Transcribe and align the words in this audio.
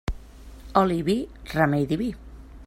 Oli 0.81 0.97
i 1.01 1.05
vi, 1.09 1.17
remei 1.53 1.85
diví. 1.93 2.11